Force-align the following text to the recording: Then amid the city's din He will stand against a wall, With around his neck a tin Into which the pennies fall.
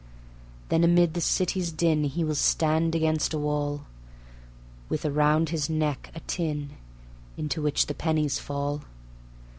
Then 0.69 0.83
amid 0.83 1.13
the 1.13 1.21
city's 1.21 1.71
din 1.71 2.05
He 2.05 2.23
will 2.23 2.33
stand 2.33 2.95
against 2.95 3.35
a 3.35 3.37
wall, 3.37 3.85
With 4.89 5.05
around 5.05 5.49
his 5.49 5.69
neck 5.69 6.09
a 6.15 6.21
tin 6.21 6.71
Into 7.37 7.61
which 7.61 7.85
the 7.85 7.93
pennies 7.93 8.39
fall. 8.39 8.81